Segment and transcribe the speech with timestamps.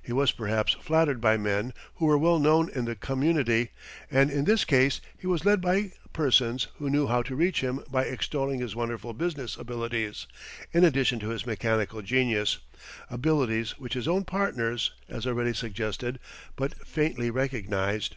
[0.00, 3.70] He was perhaps flattered by men who were well known in the community;
[4.12, 7.82] and in this case he was led by persons who knew how to reach him
[7.90, 10.28] by extolling his wonderful business abilities
[10.72, 12.58] in addition to his mechanical genius
[13.10, 16.20] abilities which his own partners, as already suggested,
[16.54, 18.14] but faintly recognized.